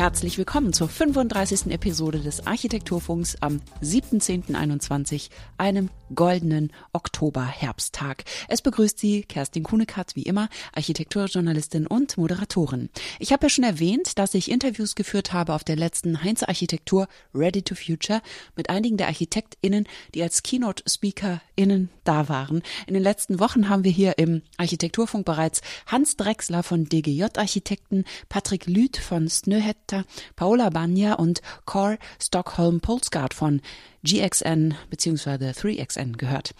[0.00, 1.66] Herzlich willkommen zur 35.
[1.66, 8.24] Episode des Architekturfunks am 7.10.21, einem goldenen Oktober-Herbsttag.
[8.48, 12.88] Es begrüßt Sie Kerstin Kunekatz, wie immer, Architekturjournalistin und Moderatorin.
[13.18, 17.06] Ich habe ja schon erwähnt, dass ich Interviews geführt habe auf der letzten Heinz Architektur
[17.34, 18.22] Ready to Future
[18.56, 22.62] mit einigen der ArchitektInnen, die als Keynote-SpeakerInnen da waren.
[22.86, 28.06] In den letzten Wochen haben wir hier im Architekturfunk bereits Hans Drexler von DGJ Architekten,
[28.30, 30.04] Patrick Lüth von Snöhet Director
[30.36, 33.60] Paola Banja und Core Stockholm Polesguard von
[34.04, 35.50] GXN bzw.
[35.50, 36.54] 3XN gehört.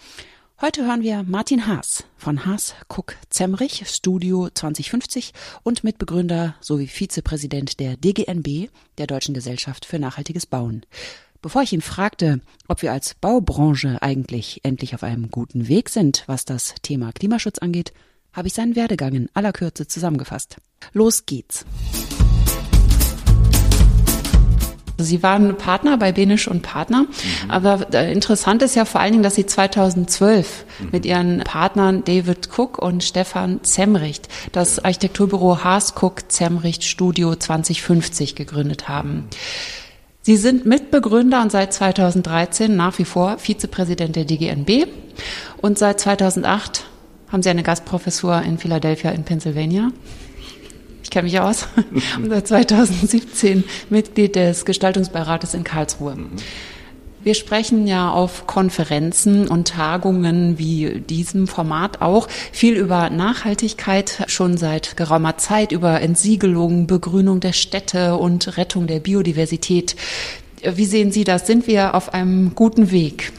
[0.59, 7.79] Heute hören wir Martin Haas von Haas Cook Zemrich Studio 2050 und Mitbegründer sowie Vizepräsident
[7.79, 10.85] der DGNB, der Deutschen Gesellschaft für nachhaltiges Bauen.
[11.41, 16.23] Bevor ich ihn fragte, ob wir als Baubranche eigentlich endlich auf einem guten Weg sind,
[16.27, 17.93] was das Thema Klimaschutz angeht,
[18.31, 20.57] habe ich seinen Werdegang in aller Kürze zusammengefasst.
[20.93, 21.65] Los geht's.
[25.01, 27.01] Sie waren Partner bei Benisch und Partner.
[27.01, 27.51] Mhm.
[27.51, 30.89] Aber äh, interessant ist ja vor allen Dingen, dass Sie 2012 mhm.
[30.91, 38.35] mit Ihren Partnern David Cook und Stefan Zemricht das Architekturbüro Haas Cook Zemricht Studio 2050
[38.35, 39.27] gegründet haben.
[40.23, 44.87] Sie sind Mitbegründer und seit 2013 nach wie vor Vizepräsident der DGNB.
[45.57, 46.85] Und seit 2008
[47.31, 49.91] haben Sie eine Gastprofessur in Philadelphia in Pennsylvania
[51.03, 51.67] ich kenne mich aus,
[52.17, 56.17] und seit 2017 Mitglied des Gestaltungsbeirates in Karlsruhe.
[57.23, 64.57] Wir sprechen ja auf Konferenzen und Tagungen wie diesem Format auch viel über Nachhaltigkeit, schon
[64.57, 69.95] seit geraumer Zeit über Entsiegelung, Begrünung der Städte und Rettung der Biodiversität.
[70.63, 71.45] Wie sehen Sie das?
[71.45, 73.31] Sind wir auf einem guten Weg?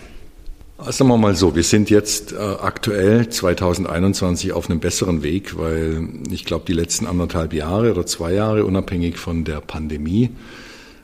[0.89, 6.09] Sagen wir mal so, wir sind jetzt äh, aktuell 2021 auf einem besseren Weg, weil
[6.29, 10.31] ich glaube, die letzten anderthalb Jahre oder zwei Jahre, unabhängig von der Pandemie,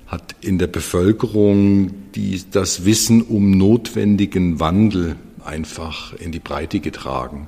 [0.09, 7.47] hat in der Bevölkerung die, das Wissen um notwendigen Wandel einfach in die Breite getragen.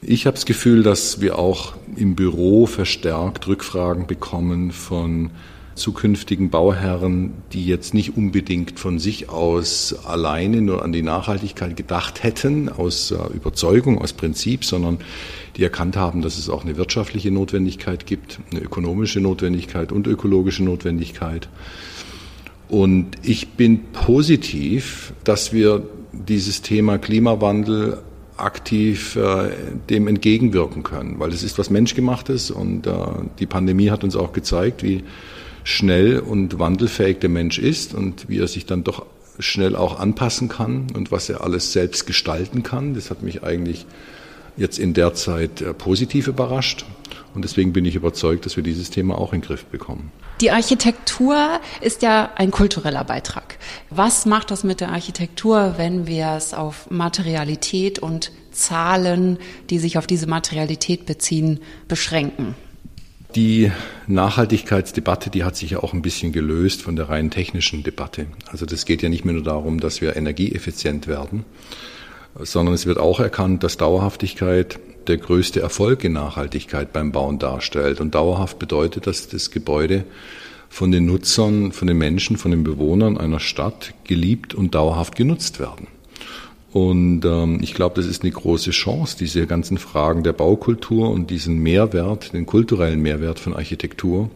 [0.00, 5.30] Ich habe das Gefühl, dass wir auch im Büro verstärkt Rückfragen bekommen von
[5.74, 12.22] zukünftigen Bauherren, die jetzt nicht unbedingt von sich aus alleine nur an die Nachhaltigkeit gedacht
[12.22, 14.98] hätten, aus äh, Überzeugung, aus Prinzip, sondern
[15.56, 20.64] die erkannt haben, dass es auch eine wirtschaftliche Notwendigkeit gibt, eine ökonomische Notwendigkeit und ökologische
[20.64, 21.48] Notwendigkeit.
[22.68, 25.82] Und ich bin positiv, dass wir
[26.12, 27.98] dieses Thema Klimawandel
[28.36, 29.50] aktiv äh,
[29.90, 32.92] dem entgegenwirken können, weil es ist was Menschgemachtes und äh,
[33.38, 35.04] die Pandemie hat uns auch gezeigt, wie
[35.64, 39.06] schnell und wandelfähig der Mensch ist und wie er sich dann doch
[39.38, 42.94] schnell auch anpassen kann und was er alles selbst gestalten kann.
[42.94, 43.86] Das hat mich eigentlich
[44.56, 46.84] jetzt in der Zeit äh, positiv überrascht.
[47.34, 50.12] Und deswegen bin ich überzeugt, dass wir dieses Thema auch in den Griff bekommen.
[50.42, 53.58] Die Architektur ist ja ein kultureller Beitrag.
[53.88, 59.38] Was macht das mit der Architektur, wenn wir es auf Materialität und Zahlen,
[59.70, 62.54] die sich auf diese Materialität beziehen, beschränken?
[63.34, 63.72] Die
[64.08, 68.26] Nachhaltigkeitsdebatte, die hat sich ja auch ein bisschen gelöst von der rein technischen Debatte.
[68.50, 71.46] Also das geht ja nicht mehr nur darum, dass wir energieeffizient werden,
[72.38, 78.02] sondern es wird auch erkannt, dass Dauerhaftigkeit der größte Erfolg in Nachhaltigkeit beim Bauen darstellt.
[78.02, 80.04] Und dauerhaft bedeutet, dass das Gebäude
[80.68, 85.58] von den Nutzern, von den Menschen, von den Bewohnern einer Stadt geliebt und dauerhaft genutzt
[85.58, 85.86] werden.
[86.72, 91.30] Und ähm, ich glaube, das ist eine große Chance, diese ganzen Fragen der Baukultur und
[91.30, 94.30] diesen Mehrwert, den kulturellen Mehrwert von Architektur,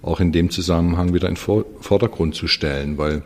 [0.00, 3.22] auch in dem Zusammenhang wieder in Vordergrund zu stellen, weil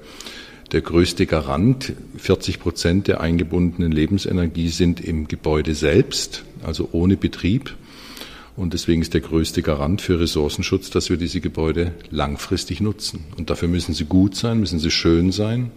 [0.72, 7.76] der größte Garant, 40 Prozent der eingebundenen Lebensenergie sind im Gebäude selbst, also ohne Betrieb.
[8.56, 13.24] Und deswegen ist der größte Garant für Ressourcenschutz, dass wir diese Gebäude langfristig nutzen.
[13.36, 15.70] Und dafür müssen sie gut sein, müssen sie schön sein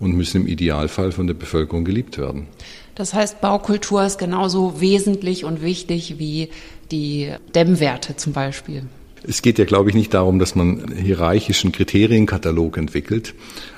[0.00, 2.46] und müssen im Idealfall von der Bevölkerung geliebt werden.
[2.94, 6.50] Das heißt, Baukultur ist genauso wesentlich und wichtig wie
[6.90, 8.84] die Dämmwerte zum Beispiel.
[9.26, 13.34] Es geht ja, glaube ich, nicht darum, dass man einen hierarchischen Kriterienkatalog entwickelt,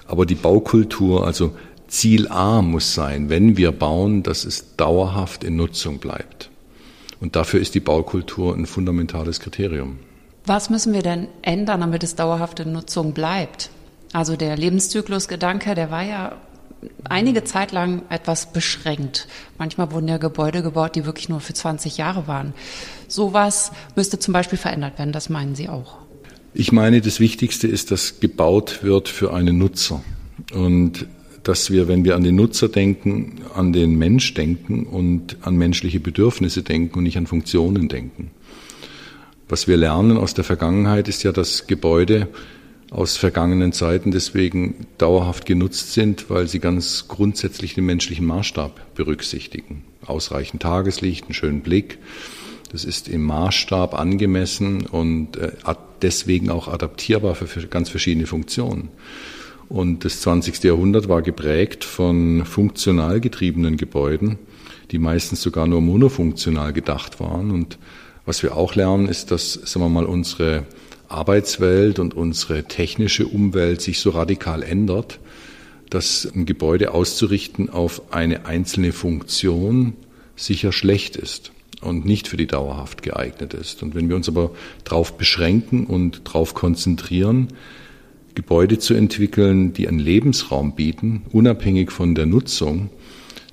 [0.07, 1.55] aber die Baukultur, also
[1.87, 6.51] Ziel A muss sein, wenn wir bauen, dass es dauerhaft in Nutzung bleibt.
[7.21, 9.99] Und dafür ist die Baukultur ein fundamentales Kriterium.
[10.45, 13.71] Was müssen wir denn ändern, damit es dauerhaft in Nutzung bleibt?
[14.13, 16.37] Also der Lebenszyklusgedanke, der war ja
[17.05, 19.29] einige Zeit lang etwas beschränkt.
[19.59, 22.55] Manchmal wurden ja Gebäude gebaut, die wirklich nur für 20 Jahre waren.
[23.09, 25.99] Sowas müsste zum Beispiel verändert werden, das meinen Sie auch?
[26.55, 30.03] Ich meine, das Wichtigste ist, dass gebaut wird für einen Nutzer.
[30.53, 31.07] Und
[31.43, 36.01] dass wir, wenn wir an den Nutzer denken, an den Mensch denken und an menschliche
[36.01, 38.31] Bedürfnisse denken und nicht an Funktionen denken.
[39.49, 42.29] Was wir lernen aus der Vergangenheit ist ja, dass Gebäude
[42.91, 49.85] aus vergangenen Zeiten deswegen dauerhaft genutzt sind, weil sie ganz grundsätzlich den menschlichen Maßstab berücksichtigen.
[50.05, 51.99] Ausreichend Tageslicht, einen schönen Blick.
[52.71, 55.53] Das ist im Maßstab angemessen und äh,
[56.03, 58.89] deswegen auch adaptierbar für ganz verschiedene Funktionen.
[59.69, 60.63] Und das 20.
[60.63, 64.39] Jahrhundert war geprägt von funktional getriebenen Gebäuden,
[64.93, 67.51] die meistens sogar nur monofunktional gedacht waren.
[67.51, 67.79] Und
[68.25, 70.65] was wir auch lernen, ist, dass, sagen wir mal, unsere
[71.09, 75.19] Arbeitswelt und unsere technische Umwelt sich so radikal ändert,
[75.91, 79.95] dass ein Gebäude auszurichten auf eine einzelne Funktion
[80.35, 83.83] sicher schlecht ist und nicht für die dauerhaft geeignet ist.
[83.83, 84.51] Und wenn wir uns aber
[84.85, 87.49] darauf beschränken und darauf konzentrieren,
[88.35, 92.91] Gebäude zu entwickeln, die einen Lebensraum bieten, unabhängig von der Nutzung,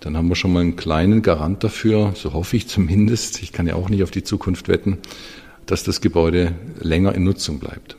[0.01, 3.67] dann haben wir schon mal einen kleinen Garant dafür, so hoffe ich zumindest, ich kann
[3.67, 4.97] ja auch nicht auf die Zukunft wetten,
[5.65, 7.97] dass das Gebäude länger in Nutzung bleibt.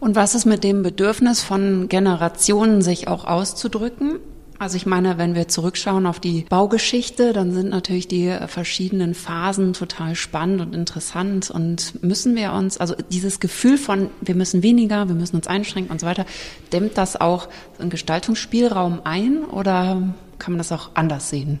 [0.00, 4.18] Und was ist mit dem Bedürfnis von Generationen, sich auch auszudrücken?
[4.58, 9.74] Also ich meine, wenn wir zurückschauen auf die Baugeschichte, dann sind natürlich die verschiedenen Phasen
[9.74, 15.08] total spannend und interessant und müssen wir uns, also dieses Gefühl von, wir müssen weniger,
[15.08, 16.24] wir müssen uns einschränken und so weiter,
[16.72, 17.48] dämmt das auch
[17.78, 21.60] einen Gestaltungsspielraum ein oder kann man das auch anders sehen?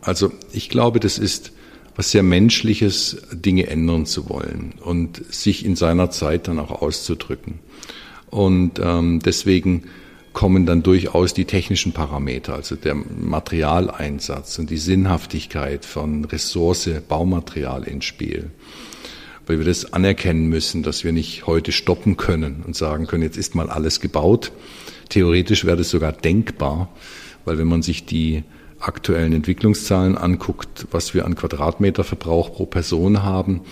[0.00, 1.52] Also ich glaube, das ist
[1.96, 7.60] was sehr Menschliches, Dinge ändern zu wollen und sich in seiner Zeit dann auch auszudrücken.
[8.30, 9.84] Und ähm, deswegen
[10.32, 17.84] kommen dann durchaus die technischen Parameter, also der Materialeinsatz und die Sinnhaftigkeit von Ressource, Baumaterial
[17.84, 18.50] ins Spiel.
[19.46, 23.36] Weil wir das anerkennen müssen, dass wir nicht heute stoppen können und sagen können, jetzt
[23.36, 24.50] ist mal alles gebaut.
[25.10, 26.88] Theoretisch wäre das sogar denkbar,
[27.44, 28.42] weil wenn man sich die
[28.86, 33.62] aktuellen Entwicklungszahlen anguckt, was wir an Quadratmeterverbrauch pro Person haben,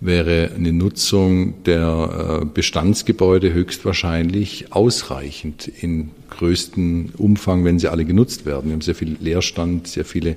[0.00, 8.46] wäre eine Nutzung der äh, Bestandsgebäude höchstwahrscheinlich ausreichend in größten Umfang, wenn sie alle genutzt
[8.46, 8.66] werden.
[8.66, 10.36] Wir haben sehr viel Leerstand, sehr viele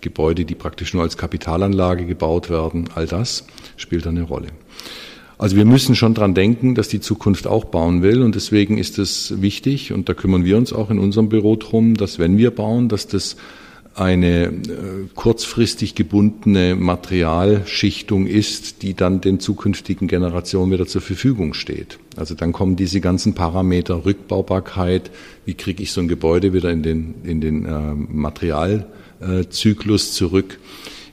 [0.00, 2.88] Gebäude, die praktisch nur als Kapitalanlage gebaut werden.
[2.94, 3.46] All das
[3.76, 4.48] spielt eine Rolle.
[5.38, 8.98] Also wir müssen schon dran denken, dass die Zukunft auch bauen will und deswegen ist
[8.98, 12.50] es wichtig und da kümmern wir uns auch in unserem Büro drum, dass wenn wir
[12.50, 13.36] bauen, dass das
[13.96, 14.52] eine äh,
[15.14, 21.98] kurzfristig gebundene Materialschichtung ist, die dann den zukünftigen Generationen wieder zur Verfügung steht.
[22.14, 25.10] Also dann kommen diese ganzen Parameter Rückbaubarkeit,
[25.46, 30.58] wie kriege ich so ein Gebäude wieder in den, in den äh, Materialzyklus zurück,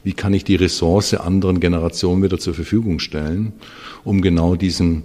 [0.03, 3.53] wie kann ich die Ressource anderen Generationen wieder zur Verfügung stellen,
[4.03, 5.03] um genau diesen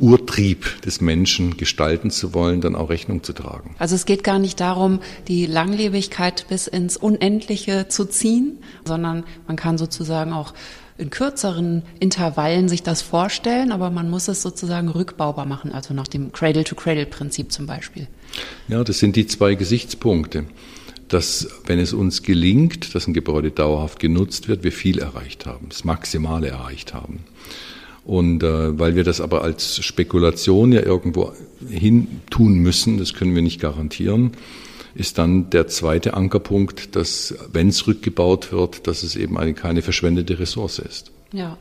[0.00, 3.74] Urtrieb des Menschen gestalten zu wollen, dann auch Rechnung zu tragen.
[3.78, 9.56] Also es geht gar nicht darum, die Langlebigkeit bis ins Unendliche zu ziehen, sondern man
[9.56, 10.54] kann sozusagen auch
[11.00, 16.08] in kürzeren Intervallen sich das vorstellen, aber man muss es sozusagen rückbaubar machen, also nach
[16.08, 18.06] dem Cradle-to-Cradle-Prinzip zum Beispiel.
[18.68, 20.44] Ja, das sind die zwei Gesichtspunkte.
[21.08, 25.68] Dass, wenn es uns gelingt, dass ein Gebäude dauerhaft genutzt wird, wir viel erreicht haben,
[25.68, 27.24] das Maximale erreicht haben.
[28.04, 31.32] Und äh, weil wir das aber als Spekulation ja irgendwo
[31.68, 34.32] hin tun müssen, das können wir nicht garantieren,
[34.94, 39.82] ist dann der zweite Ankerpunkt, dass wenn es rückgebaut wird, dass es eben eine, keine
[39.82, 41.12] verschwendete Ressource ist.
[41.32, 41.56] Ja.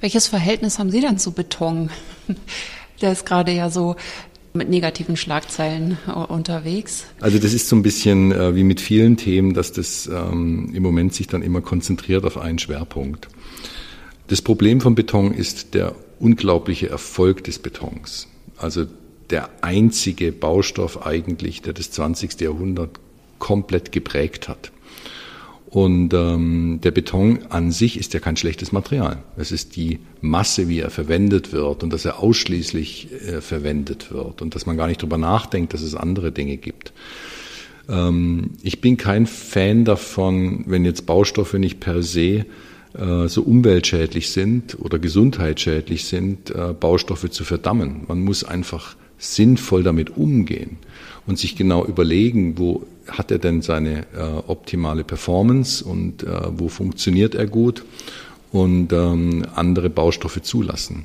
[0.00, 1.90] Welches Verhältnis haben Sie dann zu Beton?
[3.00, 3.96] Der ist gerade ja so
[4.52, 7.06] mit negativen Schlagzeilen unterwegs.
[7.20, 10.82] Also das ist so ein bisschen äh, wie mit vielen Themen, dass das ähm, im
[10.82, 13.28] Moment sich dann immer konzentriert auf einen Schwerpunkt.
[14.26, 18.28] Das Problem von Beton ist der unglaubliche Erfolg des Betons.
[18.56, 18.86] Also
[19.30, 22.40] der einzige Baustoff eigentlich, der das 20.
[22.40, 22.90] Jahrhundert
[23.38, 24.72] komplett geprägt hat.
[25.66, 29.24] Und ähm, der Beton an sich ist ja kein schlechtes Material.
[29.36, 34.40] Es ist die Masse, wie er verwendet wird und dass er ausschließlich äh, verwendet wird
[34.40, 36.92] und dass man gar nicht drüber nachdenkt, dass es andere Dinge gibt.
[37.88, 42.46] Ähm, ich bin kein Fan davon, wenn jetzt Baustoffe nicht per se
[43.26, 48.04] so umweltschädlich sind oder gesundheitsschädlich sind, äh, Baustoffe zu verdammen.
[48.06, 50.78] Man muss einfach sinnvoll damit umgehen
[51.26, 56.68] und sich genau überlegen, wo hat er denn seine äh, optimale Performance und äh, wo
[56.68, 57.84] funktioniert er gut
[58.52, 61.04] und ähm, andere Baustoffe zulassen.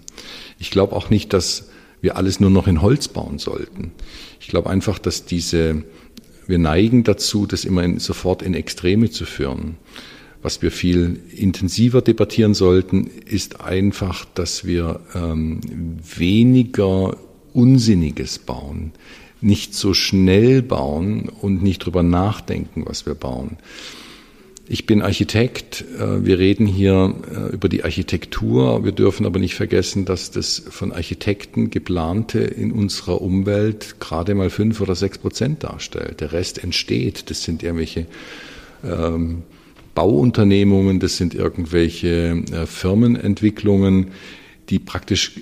[0.60, 1.69] Ich glaube auch nicht, dass
[2.01, 3.91] wir alles nur noch in Holz bauen sollten.
[4.39, 5.84] Ich glaube einfach, dass diese,
[6.48, 9.75] wir neigen dazu, das immer in, sofort in Extreme zu führen.
[10.41, 15.60] Was wir viel intensiver debattieren sollten, ist einfach, dass wir ähm,
[16.15, 17.17] weniger
[17.53, 18.91] Unsinniges bauen,
[19.41, 23.58] nicht so schnell bauen und nicht drüber nachdenken, was wir bauen.
[24.72, 25.84] Ich bin Architekt.
[26.00, 28.86] Äh, wir reden hier äh, über die Architektur.
[28.86, 34.51] Wir dürfen aber nicht vergessen, dass das von Architekten geplante in unserer Umwelt gerade mal
[34.51, 36.22] fünf oder sechs Prozent darstellt.
[36.22, 37.31] Der Rest entsteht.
[37.31, 38.05] Das sind irgendwelche
[38.84, 39.41] ähm,
[40.00, 44.12] Bauunternehmungen, das sind irgendwelche äh, Firmenentwicklungen,
[44.70, 45.41] die praktisch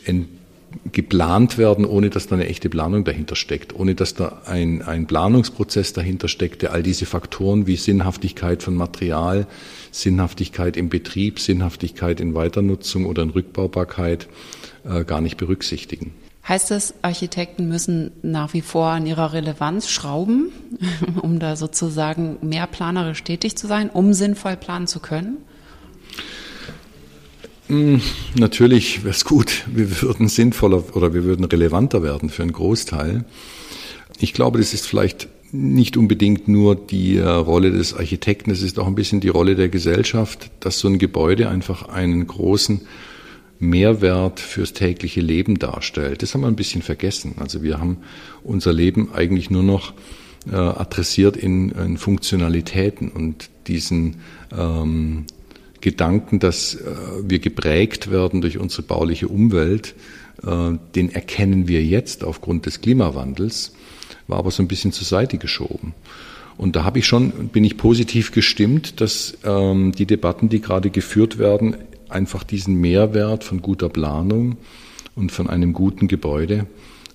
[0.91, 5.05] geplant werden, ohne dass da eine echte Planung dahinter steckt, ohne dass da ein, ein
[5.05, 9.45] Planungsprozess dahinter steckt, der all diese Faktoren wie Sinnhaftigkeit von Material,
[9.91, 14.27] Sinnhaftigkeit im Betrieb, Sinnhaftigkeit in Weiternutzung oder in Rückbaubarkeit
[14.89, 16.13] äh, gar nicht berücksichtigen.
[16.47, 20.51] Heißt das, Architekten müssen nach wie vor an ihrer Relevanz schrauben,
[21.21, 25.37] um da sozusagen mehr planerisch tätig zu sein, um sinnvoll planen zu können?
[27.67, 28.01] Hm,
[28.35, 33.25] natürlich wäre es gut, wir würden sinnvoller oder wir würden relevanter werden für einen Großteil.
[34.19, 38.79] Ich glaube, das ist vielleicht nicht unbedingt nur die äh, Rolle des Architekten, es ist
[38.79, 42.81] auch ein bisschen die Rolle der Gesellschaft, dass so ein Gebäude einfach einen großen
[43.59, 46.21] Mehrwert fürs tägliche Leben darstellt.
[46.21, 47.35] Das haben wir ein bisschen vergessen.
[47.39, 47.97] Also wir haben
[48.43, 49.93] unser Leben eigentlich nur noch
[50.49, 54.17] äh, adressiert in, in Funktionalitäten und diesen
[54.55, 55.25] ähm,
[55.81, 56.79] Gedanken, dass äh,
[57.23, 59.95] wir geprägt werden durch unsere bauliche Umwelt,
[60.43, 63.73] äh, den erkennen wir jetzt aufgrund des Klimawandels,
[64.27, 65.93] war aber so ein bisschen zur Seite geschoben.
[66.57, 70.89] Und da habe ich schon, bin ich positiv gestimmt, dass ähm, die Debatten, die gerade
[70.89, 71.75] geführt werden,
[72.09, 74.57] einfach diesen Mehrwert von guter Planung
[75.15, 76.67] und von einem guten Gebäude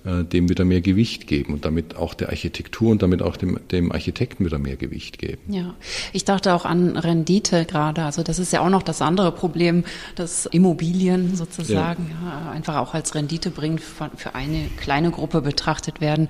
[0.05, 3.91] dem wieder mehr Gewicht geben und damit auch der Architektur und damit auch dem, dem
[3.91, 5.41] Architekten wieder mehr Gewicht geben.
[5.47, 5.75] Ja,
[6.11, 8.03] ich dachte auch an Rendite gerade.
[8.03, 12.45] Also das ist ja auch noch das andere Problem, dass Immobilien sozusagen ja.
[12.45, 16.27] Ja, einfach auch als Rendite bringt für eine kleine Gruppe betrachtet werden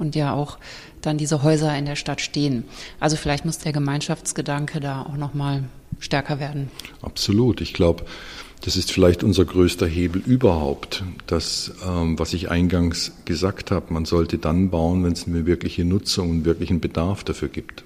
[0.00, 0.58] und ja auch
[1.00, 2.64] dann diese Häuser in der Stadt stehen.
[2.98, 5.64] Also vielleicht muss der Gemeinschaftsgedanke da auch noch mal
[5.98, 6.70] stärker werden.
[7.02, 7.60] Absolut.
[7.60, 8.04] Ich glaube,
[8.62, 11.02] das ist vielleicht unser größter Hebel überhaupt.
[11.26, 15.84] Das, ähm, was ich eingangs gesagt habe, man sollte dann bauen, wenn es eine wirkliche
[15.84, 17.82] Nutzung und wirklichen Bedarf dafür gibt.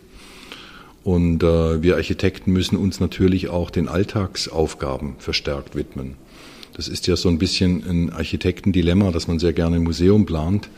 [1.02, 6.16] Und äh, wir Architekten müssen uns natürlich auch den Alltagsaufgaben verstärkt widmen.
[6.74, 10.68] Das ist ja so ein bisschen ein Architektendilemma, dass man sehr gerne ein Museum plant,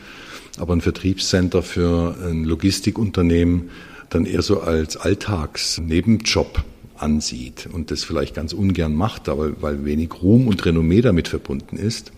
[0.57, 3.69] aber ein Vertriebscenter für ein Logistikunternehmen
[4.09, 6.63] dann eher so als Alltagsnebenjob
[7.01, 11.77] ansieht und das vielleicht ganz ungern macht, aber weil wenig Ruhm und Renommee damit verbunden
[11.77, 12.11] ist.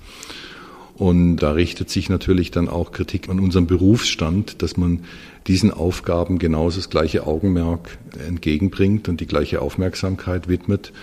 [0.95, 5.05] Und da richtet sich natürlich dann auch Kritik an unserem Berufsstand, dass man
[5.47, 7.97] diesen Aufgaben genauso das gleiche Augenmerk
[8.27, 10.93] entgegenbringt und die gleiche Aufmerksamkeit widmet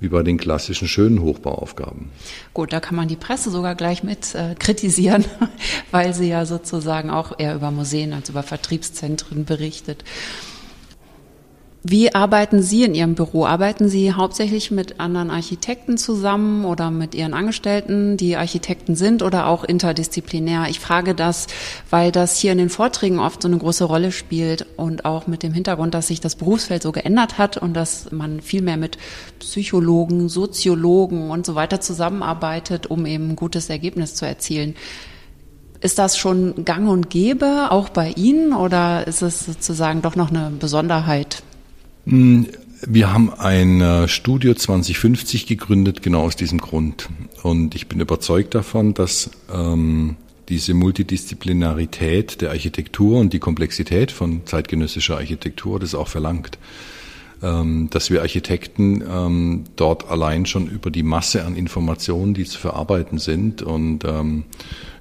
[0.00, 2.10] wie bei den klassischen schönen Hochbauaufgaben.
[2.52, 5.24] Gut, da kann man die Presse sogar gleich mit äh, kritisieren,
[5.92, 10.04] weil sie ja sozusagen auch eher über Museen als über Vertriebszentren berichtet.
[11.86, 13.44] Wie arbeiten Sie in Ihrem Büro?
[13.44, 19.48] Arbeiten Sie hauptsächlich mit anderen Architekten zusammen oder mit Ihren Angestellten, die Architekten sind oder
[19.48, 20.64] auch interdisziplinär?
[20.70, 21.46] Ich frage das,
[21.90, 25.42] weil das hier in den Vorträgen oft so eine große Rolle spielt und auch mit
[25.42, 28.96] dem Hintergrund, dass sich das Berufsfeld so geändert hat und dass man viel mehr mit
[29.40, 34.74] Psychologen, Soziologen und so weiter zusammenarbeitet, um eben ein gutes Ergebnis zu erzielen.
[35.82, 40.30] Ist das schon gang und gäbe, auch bei Ihnen, oder ist es sozusagen doch noch
[40.30, 41.42] eine Besonderheit?
[42.06, 42.46] Hm,
[42.86, 47.08] wir haben ein Studio 2050 gegründet, genau aus diesem Grund.
[47.42, 50.16] Und ich bin überzeugt davon, dass ähm,
[50.48, 56.58] diese Multidisziplinarität der Architektur und die Komplexität von zeitgenössischer Architektur das auch verlangt.
[57.44, 62.58] Ähm, dass wir Architekten ähm, dort allein schon über die Masse an Informationen, die zu
[62.58, 64.44] verarbeiten sind und ähm,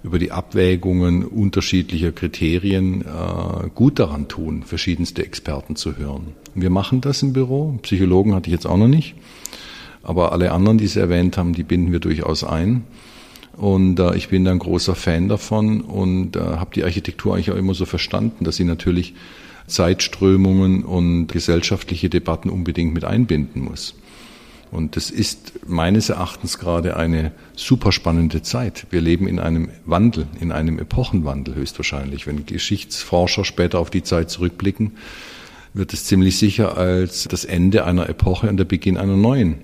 [0.04, 6.34] über die Abwägungen unterschiedlicher Kriterien äh, gut daran tun, verschiedenste Experten zu hören.
[6.54, 7.80] Wir machen das im Büro.
[7.84, 9.16] Psychologen hatte ich jetzt auch noch nicht.
[10.02, 12.84] Aber alle anderen, die Sie erwähnt haben, die binden wir durchaus ein.
[13.56, 17.52] Und äh, ich bin da ein großer Fan davon und äh, habe die Architektur eigentlich
[17.52, 19.14] auch immer so verstanden, dass sie natürlich
[19.68, 23.96] Zeitströmungen und gesellschaftliche Debatten unbedingt mit einbinden muss.
[24.74, 28.88] Und das ist meines Erachtens gerade eine super spannende Zeit.
[28.90, 32.26] Wir leben in einem Wandel, in einem Epochenwandel höchstwahrscheinlich.
[32.26, 34.94] Wenn Geschichtsforscher später auf die Zeit zurückblicken,
[35.76, 39.58] wird es ziemlich sicher als das Ende einer Epoche und der Beginn einer neuen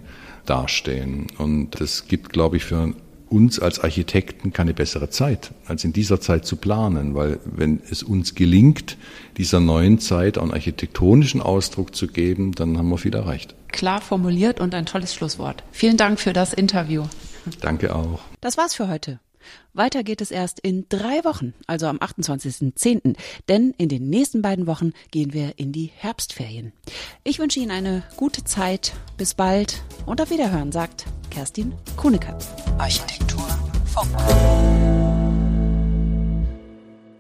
[0.46, 1.26] dastehen.
[1.40, 2.94] Und das gibt, glaube ich, für
[3.30, 8.04] uns als Architekten keine bessere Zeit, als in dieser Zeit zu planen, weil wenn es
[8.04, 8.98] uns gelingt,
[9.38, 13.56] dieser neuen Zeit einen architektonischen Ausdruck zu geben, dann haben wir viel erreicht.
[13.70, 15.64] Klar formuliert und ein tolles Schlusswort.
[15.72, 17.04] Vielen Dank für das Interview.
[17.62, 18.20] Danke auch.
[18.42, 19.20] Das war's für heute.
[19.74, 23.16] Weiter geht es erst in drei Wochen, also am 28.10.,
[23.48, 26.74] denn in den nächsten beiden Wochen gehen wir in die Herbstferien.
[27.24, 32.50] Ich wünsche Ihnen eine gute Zeit, bis bald und auf Wiederhören, sagt Kerstin Kuhnekatz.
[32.78, 33.48] Architektur
[33.86, 34.10] Funk.